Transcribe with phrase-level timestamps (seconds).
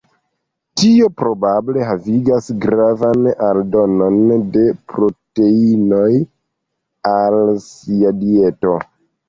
[0.81, 4.17] Tio probable havigas gravan aldonon
[4.57, 6.11] de proteinoj
[7.15, 8.77] al sia dieto.